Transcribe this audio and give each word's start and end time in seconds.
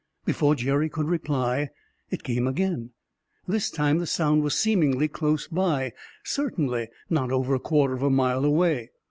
Before 0.25 0.55
Jerry 0.55 0.89
could 0.89 1.07
reply, 1.07 1.69
it 2.09 2.23
came 2.23 2.47
again. 2.47 2.89
This 3.47 3.69
time 3.69 3.99
the 3.99 4.07
sound 4.07 4.41
was 4.41 4.55
seemingly 4.57 5.07
close 5.07 5.47
by, 5.47 5.93
certainly 6.23 6.87
not 7.11 7.31
over 7.31 7.53
a 7.53 7.59
quarter 7.59 7.93
of 7.93 8.01
a 8.01 8.09
mile 8.09 8.43
away. 8.43 8.89